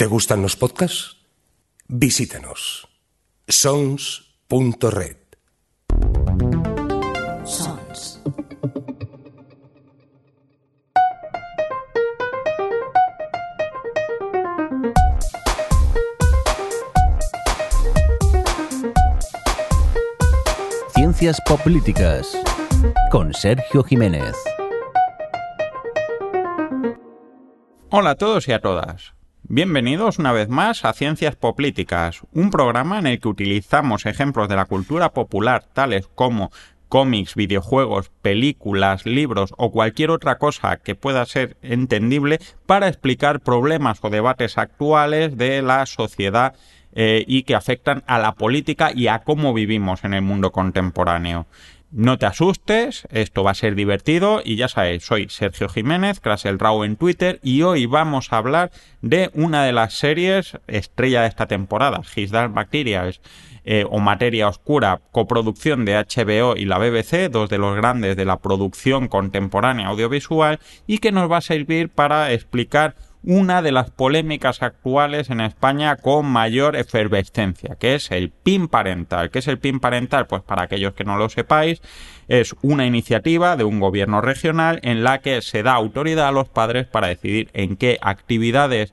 [0.00, 1.18] ¿Te gustan los podcasts?
[1.86, 2.88] Visítanos.
[3.46, 5.18] sons.red.
[7.44, 8.22] Sons.
[20.94, 22.38] Ciencias Políticas
[23.10, 24.34] con Sergio Jiménez.
[27.90, 29.19] Hola a todos y a todas.
[29.52, 34.54] Bienvenidos una vez más a Ciencias Políticas, un programa en el que utilizamos ejemplos de
[34.54, 36.52] la cultura popular tales como
[36.88, 43.98] cómics, videojuegos, películas, libros o cualquier otra cosa que pueda ser entendible para explicar problemas
[44.02, 46.54] o debates actuales de la sociedad
[46.92, 51.46] eh, y que afectan a la política y a cómo vivimos en el mundo contemporáneo.
[51.92, 56.60] No te asustes, esto va a ser divertido y ya sabes, soy Sergio Jiménez, el
[56.60, 58.70] Rao en Twitter y hoy vamos a hablar
[59.02, 63.20] de una de las series estrella de esta temporada, His Dark Materials
[63.64, 68.24] eh, o Materia Oscura, coproducción de HBO y la BBC, dos de los grandes de
[68.24, 73.90] la producción contemporánea audiovisual y que nos va a servir para explicar una de las
[73.90, 79.30] polémicas actuales en España con mayor efervescencia, que es el PIN parental.
[79.30, 80.26] ¿Qué es el PIN parental?
[80.26, 81.82] Pues para aquellos que no lo sepáis,
[82.28, 86.48] es una iniciativa de un gobierno regional en la que se da autoridad a los
[86.48, 88.92] padres para decidir en qué actividades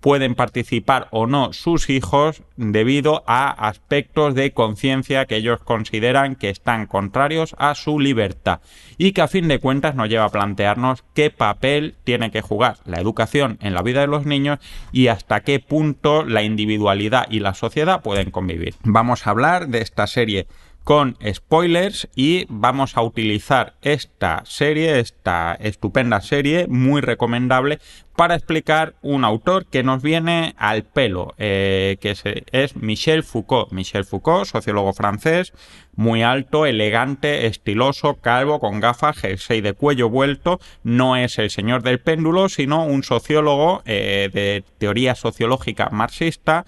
[0.00, 6.50] pueden participar o no sus hijos debido a aspectos de conciencia que ellos consideran que
[6.50, 8.60] están contrarios a su libertad
[8.96, 12.78] y que a fin de cuentas nos lleva a plantearnos qué papel tiene que jugar
[12.84, 14.58] la educación en la vida de los niños
[14.92, 18.74] y hasta qué punto la individualidad y la sociedad pueden convivir.
[18.82, 20.46] Vamos a hablar de esta serie
[20.86, 27.80] con spoilers y vamos a utilizar esta serie, esta estupenda serie, muy recomendable,
[28.14, 32.14] para explicar un autor que nos viene al pelo, eh, que
[32.52, 33.72] es, Michel Foucault.
[33.72, 35.52] Michel Foucault, sociólogo francés,
[35.96, 41.82] muy alto, elegante, estiloso, calvo, con gafas, jersey de cuello vuelto, no es el señor
[41.82, 46.64] del péndulo, sino un sociólogo eh, de teoría sociológica marxista,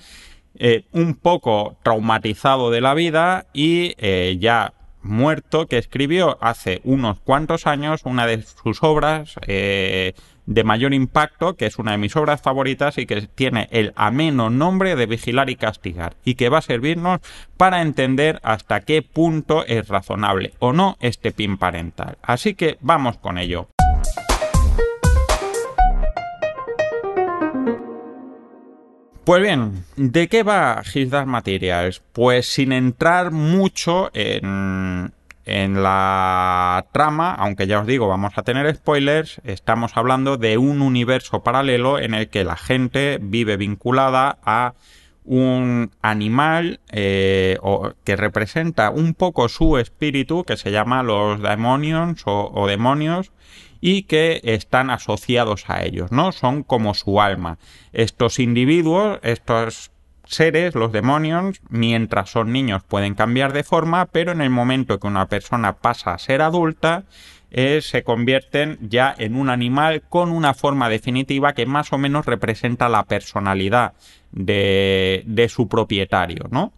[0.58, 7.20] eh, un poco traumatizado de la vida y eh, ya muerto, que escribió hace unos
[7.20, 10.14] cuantos años una de sus obras eh,
[10.46, 14.50] de mayor impacto, que es una de mis obras favoritas y que tiene el ameno
[14.50, 17.20] nombre de Vigilar y Castigar, y que va a servirnos
[17.56, 22.18] para entender hasta qué punto es razonable o no este pin parental.
[22.22, 23.68] Así que vamos con ello.
[29.28, 32.00] Pues bien, ¿de qué va His Dark Materials?
[32.14, 35.12] Pues sin entrar mucho en,
[35.44, 41.42] la trama, aunque ya os digo, vamos a tener spoilers, estamos hablando de un universo
[41.42, 44.72] paralelo en el que la gente vive vinculada a
[45.26, 47.58] un animal eh,
[48.04, 53.30] que representa un poco su espíritu, que se llama los demonios o demonios,
[53.80, 56.32] y que están asociados a ellos, ¿no?
[56.32, 57.58] Son como su alma.
[57.92, 59.90] Estos individuos, estos
[60.24, 65.06] seres, los demonios, mientras son niños pueden cambiar de forma, pero en el momento que
[65.06, 67.04] una persona pasa a ser adulta,
[67.50, 72.26] eh, se convierten ya en un animal con una forma definitiva que más o menos
[72.26, 73.94] representa la personalidad
[74.32, 76.72] de, de su propietario, ¿no?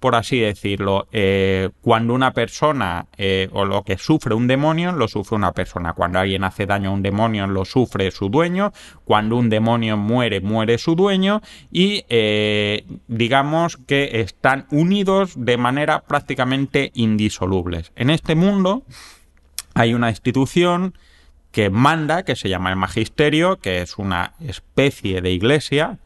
[0.00, 5.08] Por así decirlo, eh, cuando una persona eh, o lo que sufre un demonio lo
[5.08, 8.72] sufre una persona, cuando alguien hace daño a un demonio lo sufre su dueño,
[9.04, 11.40] cuando un demonio muere muere su dueño.
[11.70, 17.92] Y eh, digamos que están unidos de manera prácticamente indisolubles.
[17.96, 18.82] En este mundo
[19.74, 20.94] hay una institución
[21.52, 25.98] que manda, que se llama el magisterio, que es una especie de iglesia,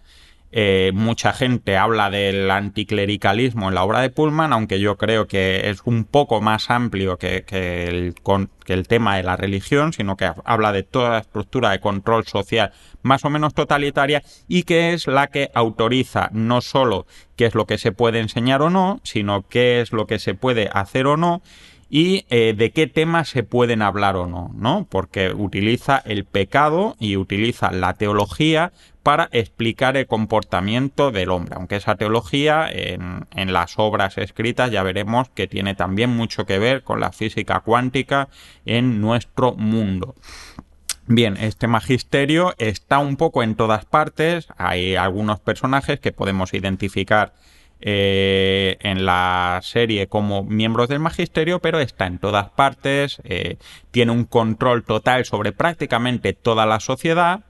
[0.52, 5.70] eh, mucha gente habla del anticlericalismo en la obra de Pullman, aunque yo creo que
[5.70, 10.82] es un poco más amplio que, el, tema de la religión, sino que habla de
[10.82, 12.72] toda la estructura de control social
[13.02, 17.06] más o menos totalitaria y que es la que autoriza no solo
[17.36, 20.34] qué es lo que se puede enseñar o no, sino qué es lo que se
[20.34, 21.42] puede hacer o no
[21.90, 24.86] y eh, de qué temas se pueden hablar o no, ¿no?
[24.88, 31.76] Porque utiliza el pecado y utiliza la teología para explicar el comportamiento del hombre, aunque
[31.76, 37.00] esa teología en, las obras escritas ya veremos que tiene también mucho que ver con
[37.00, 38.28] la física cuántica
[38.66, 40.14] en nuestro mundo.
[41.06, 47.32] Bien, este magisterio está un poco en todas partes, hay algunos personajes que podemos identificar
[47.80, 53.56] eh, en la serie como miembros del magisterio, pero está en todas partes, eh,
[53.90, 57.40] tiene un control total sobre prácticamente toda la sociedad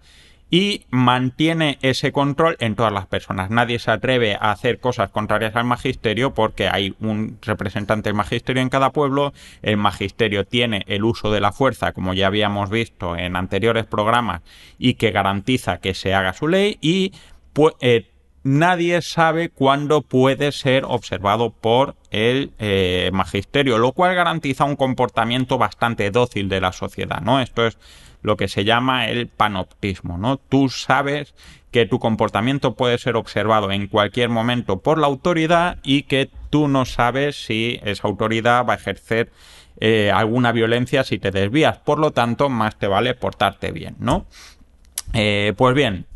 [0.51, 3.51] y mantiene ese control en todas las personas.
[3.51, 8.61] Nadie se atreve a hacer cosas contrarias al magisterio porque hay un representante del magisterio
[8.61, 9.33] en cada pueblo,
[9.63, 14.43] el magisterio tiene el uso de la fuerza, como ya habíamos visto en anteriores programas,
[14.79, 17.13] y que garantiza que se haga su ley y
[17.53, 17.75] pues,
[18.43, 25.59] nadie sabe cuándo puede ser observado por el eh, magisterio, lo cual garantiza un comportamiento
[25.59, 27.41] bastante dócil de la sociedad, ¿no?
[27.41, 27.79] Esto es
[28.23, 30.37] lo que se llama el panoptismo, ¿no?
[30.37, 31.35] Tú sabes
[31.71, 36.69] que tu comportamiento puede ser observado en cualquier momento por la autoridad y que tú
[36.69, 39.31] no sabes si esa autoridad va a ejercer
[39.79, 41.79] eh, alguna violencia si te desvías.
[41.79, 44.27] Por lo tanto, más te vale portarte bien, ¿no?
[45.13, 46.07] Eh, pues bien,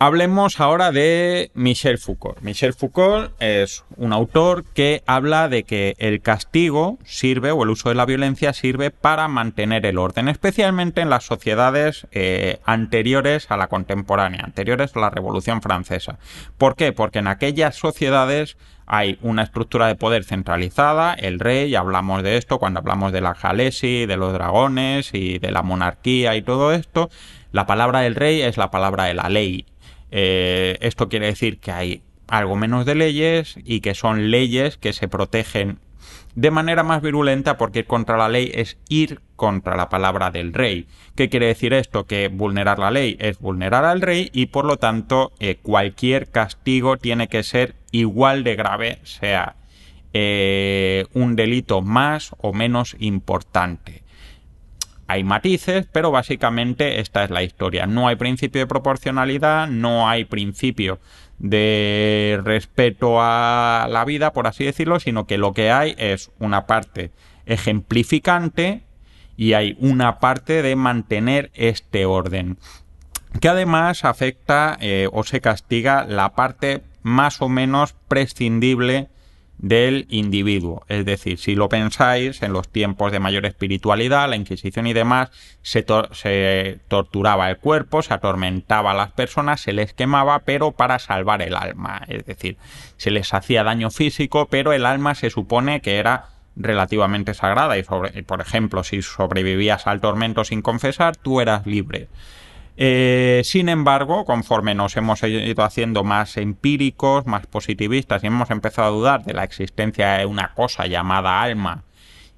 [0.00, 2.40] Hablemos ahora de Michel Foucault.
[2.40, 7.88] Michel Foucault es un autor que habla de que el castigo sirve, o el uso
[7.88, 13.56] de la violencia sirve para mantener el orden, especialmente en las sociedades eh, anteriores a
[13.56, 16.20] la contemporánea, anteriores a la Revolución Francesa.
[16.58, 16.92] ¿Por qué?
[16.92, 18.56] Porque en aquellas sociedades
[18.86, 23.34] hay una estructura de poder centralizada, el rey, hablamos de esto cuando hablamos de la
[23.34, 27.10] Jalesi, de los dragones y de la monarquía y todo esto.
[27.50, 29.66] La palabra del rey es la palabra de la ley
[30.10, 34.92] eh, esto quiere decir que hay algo menos de leyes y que son leyes que
[34.92, 35.78] se protegen
[36.34, 40.52] de manera más virulenta porque ir contra la ley es ir contra la palabra del
[40.52, 40.86] rey.
[41.16, 42.06] ¿Qué quiere decir esto?
[42.06, 46.96] Que vulnerar la ley es vulnerar al rey y por lo tanto eh, cualquier castigo
[46.96, 49.56] tiene que ser igual de grave, sea
[50.12, 54.04] eh, un delito más o menos importante.
[55.08, 57.86] Hay matices, pero básicamente esta es la historia.
[57.86, 61.00] No hay principio de proporcionalidad, no hay principio
[61.38, 66.66] de respeto a la vida, por así decirlo, sino que lo que hay es una
[66.66, 67.10] parte
[67.46, 68.82] ejemplificante
[69.38, 72.58] y hay una parte de mantener este orden,
[73.40, 79.08] que además afecta eh, o se castiga la parte más o menos prescindible
[79.58, 80.84] del individuo.
[80.88, 85.30] Es decir, si lo pensáis, en los tiempos de mayor espiritualidad, la Inquisición y demás,
[85.62, 91.42] se, torturaba el cuerpo, se atormentaba a las personas, se les quemaba, pero para salvar
[91.42, 92.02] el alma.
[92.08, 92.56] Es decir,
[92.96, 97.84] se les hacía daño físico, pero el alma se supone que era relativamente sagrada y,
[97.84, 102.08] sobre, por ejemplo, si sobrevivías al tormento sin confesar, tú eras libre.
[102.80, 108.86] Eh, sin embargo, conforme nos hemos ido haciendo más empíricos, más positivistas y hemos empezado
[108.86, 111.82] a dudar de la existencia de una cosa llamada alma,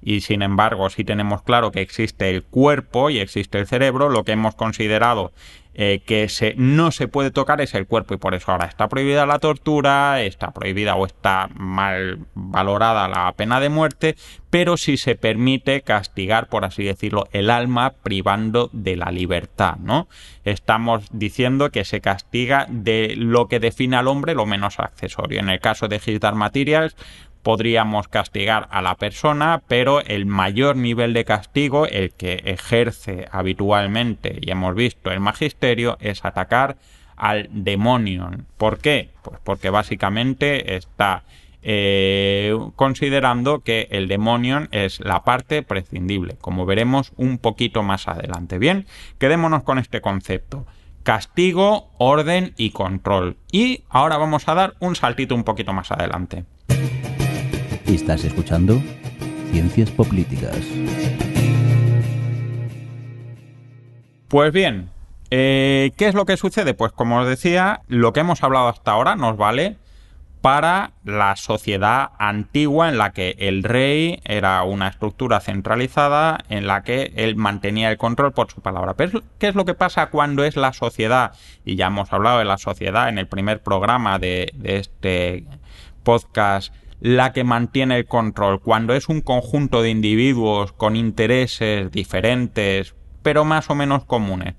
[0.01, 4.23] y sin embargo si tenemos claro que existe el cuerpo y existe el cerebro, lo
[4.23, 5.31] que hemos considerado
[5.73, 6.27] eh, que
[6.57, 10.21] no se puede tocar es el cuerpo y por eso ahora está prohibida la tortura,
[10.21, 14.15] está prohibida o está mal valorada la pena de muerte,
[14.49, 20.09] pero sí se permite castigar, por así decirlo, el alma privando de la libertad, ¿no?
[20.43, 25.39] Estamos diciendo que se castiga de lo que define al hombre lo menos accesorio.
[25.39, 26.95] En el caso de Gildar Materials,
[27.43, 34.39] podríamos castigar a la persona, pero el mayor nivel de castigo, el que ejerce habitualmente,
[34.41, 36.77] y hemos visto el magisterio, es atacar
[37.15, 38.31] al demonio.
[38.57, 39.09] ¿Por qué?
[39.21, 41.23] Pues porque básicamente está
[41.63, 48.57] eh, considerando que el demonio es la parte prescindible, como veremos un poquito más adelante.
[48.57, 48.87] Bien,
[49.19, 50.65] quedémonos con este concepto.
[51.03, 53.37] Castigo, orden y control.
[53.51, 56.45] Y ahora vamos a dar un saltito un poquito más adelante.
[57.91, 58.81] Estás escuchando
[59.51, 60.57] Ciencias Políticas.
[64.29, 64.89] Pues bien,
[65.29, 66.73] eh, ¿qué es lo que sucede?
[66.73, 69.75] Pues como os decía, lo que hemos hablado hasta ahora nos vale
[70.39, 76.83] para la sociedad antigua en la que el rey era una estructura centralizada en la
[76.83, 78.93] que él mantenía el control por su palabra.
[78.93, 81.33] Pero ¿qué es lo que pasa cuando es la sociedad?
[81.65, 85.43] Y ya hemos hablado de la sociedad en el primer programa de, de este
[86.03, 92.95] podcast la que mantiene el control, cuando es un conjunto de individuos con intereses diferentes,
[93.23, 94.55] pero más o menos comunes,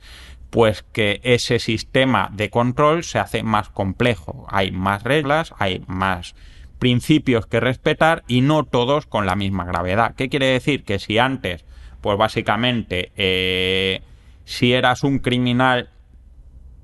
[0.51, 4.47] pues que ese sistema de control se hace más complejo.
[4.51, 6.35] Hay más reglas, hay más
[6.81, 10.17] principios que respetar y no todos con la misma gravedad.
[10.17, 10.83] ¿Qué quiere decir?
[10.83, 11.65] Que si antes,
[12.01, 14.03] pues básicamente, eh,
[14.45, 15.91] si eras un criminal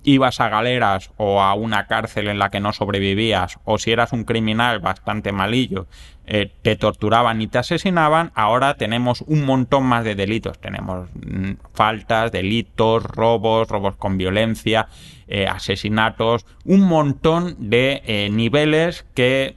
[0.08, 4.12] ibas a galeras o a una cárcel en la que no sobrevivías, o si eras
[4.14, 5.86] un criminal bastante malillo,
[6.26, 10.58] eh, te torturaban y te asesinaban, ahora tenemos un montón más de delitos.
[10.58, 14.88] Tenemos mm, faltas, delitos, robos, robos con violencia,
[15.26, 19.56] eh, asesinatos, un montón de eh, niveles que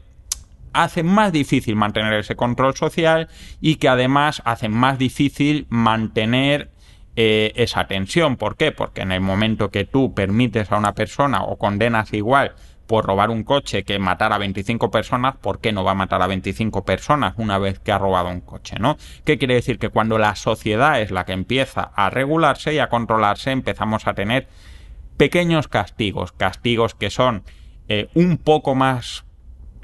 [0.74, 3.29] hacen más difícil mantener ese control social
[3.62, 6.70] y que además hacen más difícil mantener
[7.15, 8.38] eh, esa tensión.
[8.38, 8.72] ¿Por qué?
[8.72, 12.53] Porque en el momento que tú permites a una persona o condenas igual
[12.88, 16.22] por robar un coche que matar a 25 personas, ¿por qué no va a matar
[16.22, 18.98] a 25 personas una vez que ha robado un coche, ¿no?
[19.24, 19.80] ¿Qué quiere decir?
[19.80, 24.13] Que cuando la sociedad es la que empieza a regularse y a controlarse, empezamos a
[24.13, 24.48] tener
[25.15, 27.44] pequeños castigos, castigos que son
[27.88, 29.24] eh, un poco más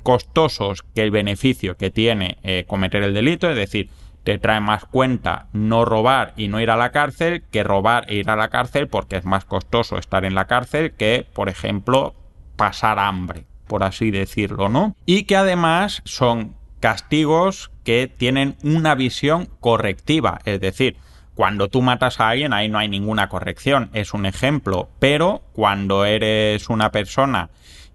[0.04, 3.90] costosos que el beneficio que tiene eh, cometer el delito, es decir,
[4.28, 8.16] te trae más cuenta no robar y no ir a la cárcel que robar e
[8.16, 12.14] ir a la cárcel porque es más costoso estar en la cárcel que, por ejemplo,
[12.58, 14.98] pasar hambre, por así decirlo, ¿no?
[15.06, 20.98] Y que además son castigos que tienen una visión correctiva, es decir,
[21.34, 26.04] cuando tú matas a alguien ahí no hay ninguna corrección, es un ejemplo, pero cuando
[26.04, 27.50] eres una persona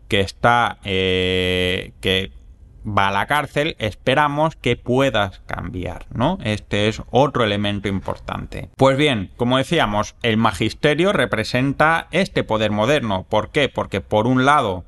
[0.08, 2.32] que está, eh, que
[2.86, 6.38] va a la cárcel, esperamos que puedas cambiar, ¿no?
[6.42, 8.70] Este es otro elemento importante.
[8.76, 13.26] Pues bien, como decíamos, el magisterio representa este poder moderno.
[13.28, 13.68] ¿Por qué?
[13.68, 14.84] Porque por un lado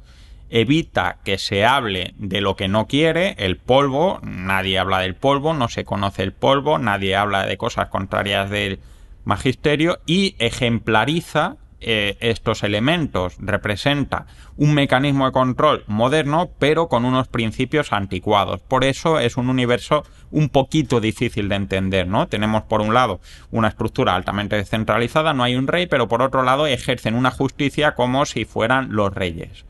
[0.50, 5.54] evita que se hable de lo que no quiere, el polvo, nadie habla del polvo,
[5.54, 8.80] no se conoce el polvo, nadie habla de cosas contrarias del
[9.24, 14.26] magisterio y ejemplariza eh, estos elementos representa
[14.56, 18.60] un mecanismo de control moderno, pero con unos principios anticuados.
[18.60, 22.26] Por eso es un universo un poquito difícil de entender, ¿no?
[22.28, 26.42] Tenemos por un lado una estructura altamente descentralizada, no hay un rey, pero por otro
[26.42, 29.64] lado ejercen una justicia como si fueran los reyes.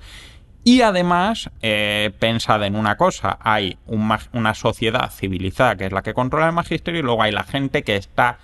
[0.66, 6.14] Y además, eh, pensad en una cosa, hay una sociedad civilizada que es la que
[6.14, 8.38] controla el magisterio y luego hay la gente que está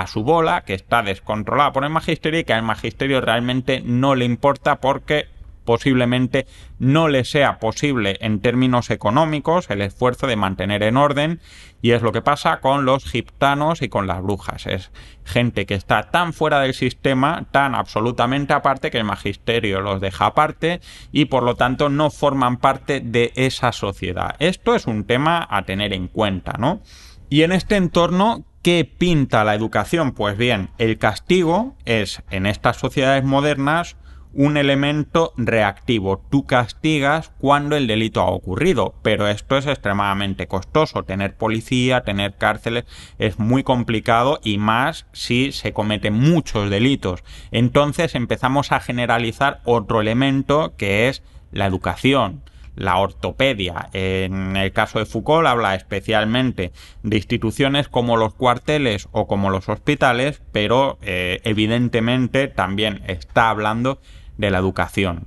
[0.00, 4.14] a su bola, que está descontrolada por el magisterio y que al magisterio realmente no
[4.14, 5.28] le importa porque
[5.66, 6.46] posiblemente
[6.78, 11.40] no le sea posible en términos económicos el esfuerzo de mantener en orden
[11.82, 14.66] y es lo que pasa con los giptanos y con las brujas.
[14.66, 14.90] Es
[15.24, 20.26] gente que está tan fuera del sistema, tan absolutamente aparte que el magisterio los deja
[20.26, 20.80] aparte
[21.12, 24.36] y por lo tanto no forman parte de esa sociedad.
[24.38, 26.80] Esto es un tema a tener en cuenta, ¿no?
[27.28, 30.10] Y en este entorno, ¿Qué pinta la educación?
[30.10, 33.96] Pues bien, el castigo es en estas sociedades modernas
[34.32, 36.20] un elemento reactivo.
[36.30, 41.04] Tú castigas cuando el delito ha ocurrido, pero esto es extremadamente costoso.
[41.04, 42.86] Tener policía, tener cárceles
[43.18, 47.22] es muy complicado y más si se cometen muchos delitos.
[47.52, 52.42] Entonces empezamos a generalizar otro elemento que es la educación
[52.76, 53.88] la ortopedia.
[53.92, 59.68] En el caso de Foucault habla especialmente de instituciones como los cuarteles o como los
[59.68, 64.00] hospitales, pero eh, evidentemente también está hablando
[64.36, 65.26] de la educación.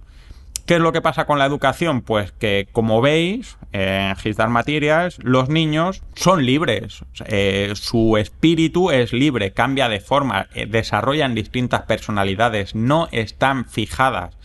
[0.69, 2.01] ¿Qué es lo que pasa con la educación?
[2.01, 7.03] Pues que, como veis, en His Materials, los niños son libres.
[7.25, 14.37] Eh, su espíritu es libre, cambia de forma, eh, desarrollan distintas personalidades, no están fijadas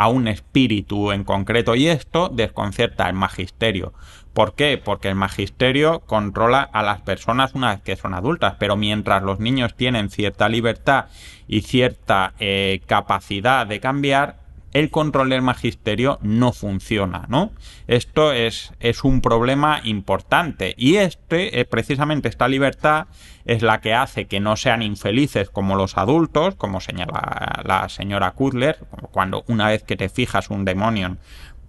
[0.00, 3.92] a un espíritu en concreto y esto desconcierta al magisterio.
[4.32, 4.80] ¿Por qué?
[4.82, 9.40] Porque el magisterio controla a las personas una vez que son adultas, pero mientras los
[9.40, 11.08] niños tienen cierta libertad
[11.46, 14.39] y cierta eh, capacidad de cambiar,
[14.72, 17.52] el control del magisterio no funciona, ¿no?
[17.86, 23.06] Esto es, es un problema importante y este, eh, precisamente esta libertad
[23.44, 28.30] es la que hace que no sean infelices como los adultos, como señala la señora
[28.32, 28.78] Kudler,
[29.10, 31.16] cuando una vez que te fijas un demonio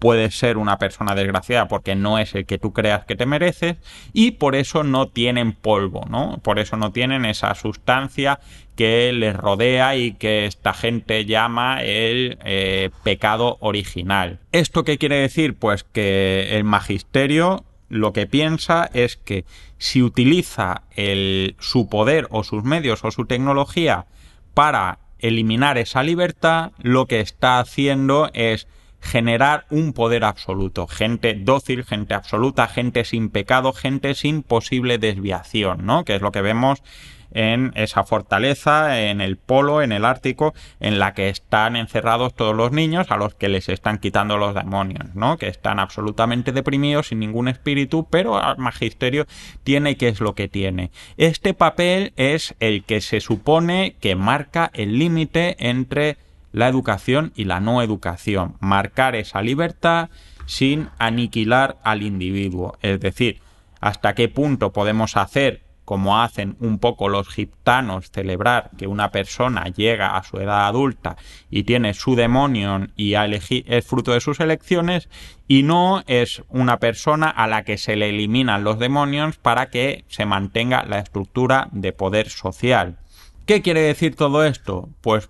[0.01, 3.77] puedes ser una persona desgraciada porque no es el que tú creas que te mereces
[4.13, 6.39] y por eso no tienen polvo, ¿no?
[6.41, 8.39] Por eso no tienen esa sustancia
[8.75, 14.39] que les rodea y que esta gente llama el eh, pecado original.
[14.51, 15.53] ¿Esto qué quiere decir?
[15.53, 19.45] Pues que el magisterio lo que piensa es que
[19.77, 20.81] si utiliza
[21.59, 24.07] su poder o sus medios o su tecnología
[24.55, 28.67] para eliminar esa libertad, lo que está haciendo es
[29.01, 35.85] generar un poder absoluto, gente dócil, gente absoluta, gente sin pecado, gente sin posible desviación,
[35.85, 36.05] ¿no?
[36.05, 36.83] Que es lo que vemos
[37.33, 42.55] en esa fortaleza, en el polo, en el Ártico, en la que están encerrados todos
[42.55, 45.37] los niños a los que les están quitando los demonios, ¿no?
[45.37, 49.25] Que están absolutamente deprimidos, sin ningún espíritu, pero el magisterio
[49.63, 50.91] tiene que es lo que tiene.
[51.17, 56.17] Este papel es el que se supone que marca el límite entre
[56.51, 60.09] la educación y la no educación, marcar esa libertad
[60.45, 63.41] sin aniquilar al individuo, es decir,
[63.79, 69.65] hasta qué punto podemos hacer como hacen un poco los giptanos, celebrar que una persona
[69.65, 71.17] llega a su edad adulta
[71.49, 75.09] y tiene su demonio y es fruto de sus elecciones,
[75.49, 80.05] y no es una persona a la que se le eliminan los demonios para que
[80.07, 82.97] se mantenga la estructura de poder social.
[83.45, 84.87] ¿Qué quiere decir todo esto?
[85.01, 85.29] Pues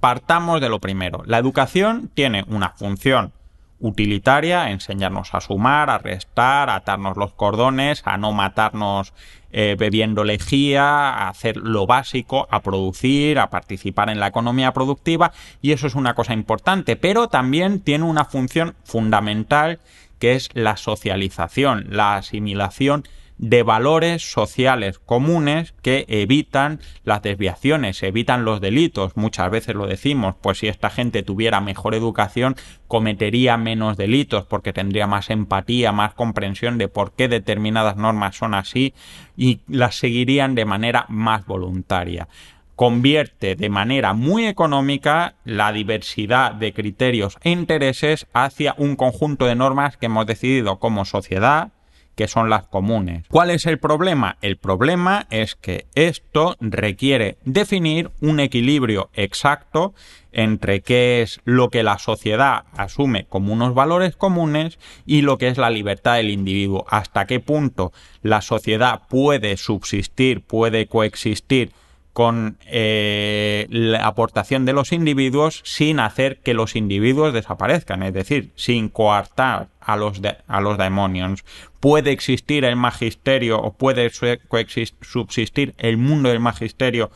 [0.00, 1.22] partamos de lo primero.
[1.26, 3.32] La educación tiene una función
[3.80, 9.14] utilitaria, enseñarnos a sumar, a restar, a atarnos los cordones, a no matarnos
[9.52, 15.32] eh, bebiendo lejía, a hacer lo básico, a producir, a participar en la economía productiva
[15.62, 19.80] y eso es una cosa importante, pero también tiene una función fundamental
[20.18, 23.04] que es la socialización, la asimilación
[23.40, 29.16] de valores sociales comunes que evitan las desviaciones, evitan los delitos.
[29.16, 32.54] Muchas veces lo decimos, pues si esta gente tuviera mejor educación,
[32.86, 38.52] cometería menos delitos porque tendría más empatía, más comprensión de por qué determinadas normas son
[38.52, 38.92] así
[39.38, 42.28] y las seguirían de manera más voluntaria
[42.76, 49.54] convierte de manera muy económica la diversidad de criterios e intereses hacia un conjunto de
[49.54, 51.72] normas que hemos decidido como sociedad
[52.20, 53.24] que son las comunes.
[53.30, 54.36] ¿Cuál es el problema?
[54.42, 59.94] El problema es que esto requiere definir un equilibrio exacto
[60.30, 65.48] entre qué es lo que la sociedad asume como unos valores comunes y lo que
[65.48, 66.84] es la libertad del individuo.
[66.90, 71.72] Hasta qué punto la sociedad puede subsistir, puede coexistir
[72.12, 78.50] con eh, la aportación de los individuos sin hacer que los individuos desaparezcan, es decir,
[78.56, 81.44] sin coartar a los, a los demonios.
[81.78, 87.10] Puede existir el magisterio o puede subsistir el mundo del magisterio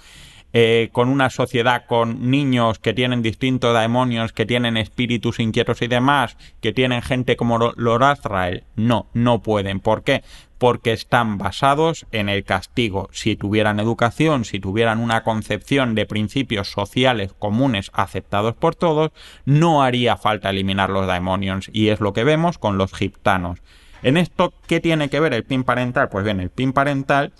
[0.56, 5.88] eh, con una sociedad con niños que tienen distintos demonios, que tienen espíritus inquietos y
[5.88, 8.62] demás, que tienen gente como Lord Azrael.
[8.76, 9.80] No, no pueden.
[9.80, 10.22] ¿Por qué?
[10.64, 13.10] Porque están basados en el castigo.
[13.12, 19.10] Si tuvieran educación, si tuvieran una concepción de principios sociales comunes aceptados por todos,
[19.44, 21.68] no haría falta eliminar los demonios.
[21.70, 23.60] Y es lo que vemos con los giptanos.
[24.02, 26.08] En esto, ¿qué tiene que ver el PIN parental?
[26.08, 27.34] Pues bien, el PIN parental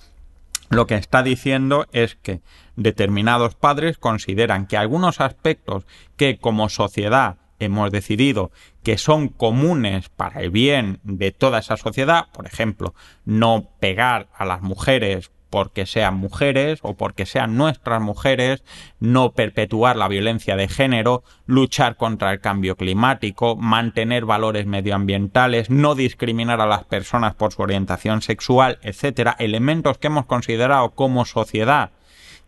[0.68, 2.42] lo que está diciendo es que
[2.76, 5.86] determinados padres consideran que algunos aspectos
[6.18, 8.50] que como sociedad hemos decidido
[8.82, 14.44] que son comunes para el bien de toda esa sociedad, por ejemplo, no pegar a
[14.44, 18.64] las mujeres porque sean mujeres o porque sean nuestras mujeres,
[18.98, 25.94] no perpetuar la violencia de género, luchar contra el cambio climático, mantener valores medioambientales, no
[25.94, 31.92] discriminar a las personas por su orientación sexual, etcétera, elementos que hemos considerado como sociedad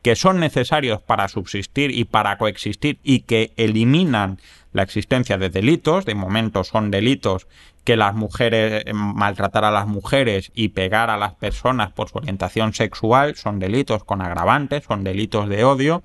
[0.07, 4.39] que son necesarios para subsistir y para coexistir y que eliminan
[4.73, 7.49] la existencia de delitos, de momento son delitos
[7.83, 12.19] que las mujeres, eh, maltratar a las mujeres y pegar a las personas por su
[12.19, 16.05] orientación sexual son delitos con agravantes, son delitos de odio,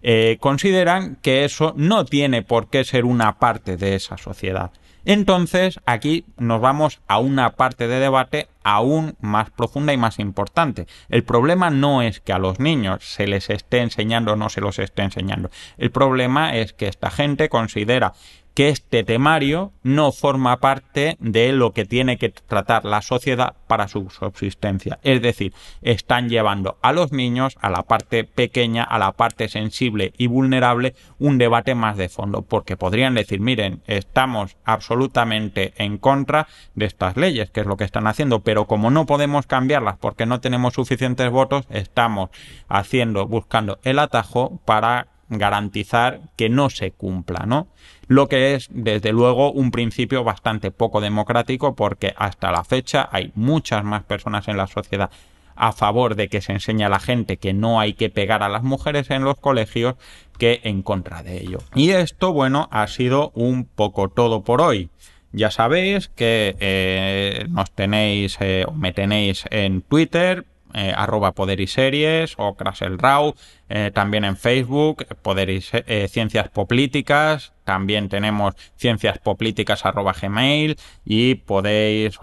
[0.00, 4.70] eh, consideran que eso no tiene por qué ser una parte de esa sociedad.
[5.04, 10.86] Entonces, aquí nos vamos a una parte de debate aún más profunda y más importante.
[11.08, 14.60] El problema no es que a los niños se les esté enseñando o no se
[14.60, 15.50] los esté enseñando.
[15.78, 18.12] El problema es que esta gente considera
[18.54, 23.88] que este temario no forma parte de lo que tiene que tratar la sociedad para
[23.88, 24.98] su subsistencia.
[25.02, 30.12] Es decir, están llevando a los niños a la parte pequeña, a la parte sensible
[30.18, 36.46] y vulnerable, un debate más de fondo, porque podrían decir, miren, estamos absolutamente en contra
[36.74, 40.26] de estas leyes, que es lo que están haciendo, pero como no podemos cambiarlas porque
[40.26, 42.30] no tenemos suficientes votos, estamos
[42.68, 47.68] haciendo, buscando el atajo para garantizar que no se cumpla, ¿no?
[48.08, 53.32] Lo que es, desde luego, un principio bastante poco democrático porque hasta la fecha hay
[53.34, 55.10] muchas más personas en la sociedad
[55.54, 58.48] a favor de que se enseñe a la gente que no hay que pegar a
[58.48, 59.96] las mujeres en los colegios
[60.38, 61.58] que en contra de ello.
[61.74, 64.90] Y esto, bueno, ha sido un poco todo por hoy.
[65.32, 71.66] Ya sabéis que eh, nos tenéis eh, me tenéis en Twitter, eh, arroba Poder y
[71.66, 73.34] Series o Crasel Rau,
[73.68, 80.76] eh, también en Facebook, Poder y eh, Ciencias Políticas, también tenemos ciencias políticas arroba Gmail
[81.04, 82.18] y podéis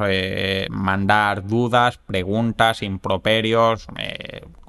[0.69, 3.87] mandar dudas, preguntas, improperios,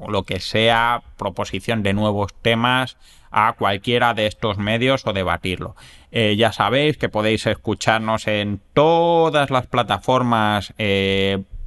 [0.06, 2.98] lo que sea, proposición de nuevos temas
[3.32, 5.74] a cualquiera de estos medios o debatirlo.
[6.12, 10.72] ya sabéis que podéis escucharnos en todas las plataformas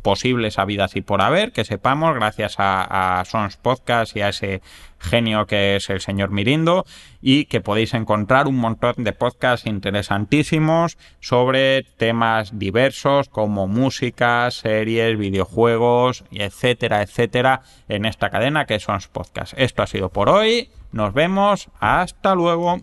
[0.04, 4.62] posibles habidas y por haber, que sepamos, gracias a, Sons Podcast y a ese
[5.00, 6.86] genio que es el señor Mirindo,
[7.22, 15.18] y que podéis encontrar un montón de podcasts interesantísimos sobre temas diversos como música, series,
[15.18, 19.54] videojuegos, etcétera, etcétera, en esta cadena que es Sons Podcast.
[19.58, 20.70] Esto ha sido por hoy.
[20.92, 21.70] Nos vemos.
[21.80, 22.80] Hasta luego.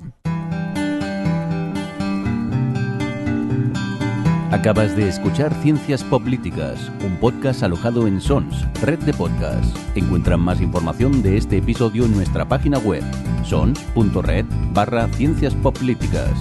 [4.51, 9.73] Acabas de escuchar Ciencias Políticas, un podcast alojado en Sons, red de podcasts.
[9.95, 13.05] Encuentra más información de este episodio en nuestra página web,
[13.45, 16.33] sons.red barra Ciencias Políticas.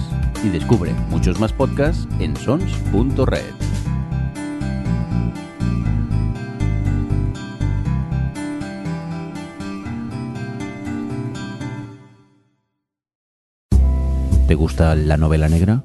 [0.42, 3.54] Y descubre muchos más podcasts en sons.red.
[14.48, 15.84] ¿Te gusta la novela negra?